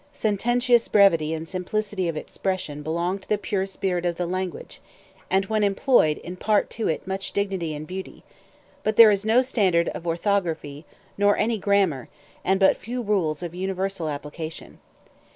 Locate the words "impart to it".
6.23-7.05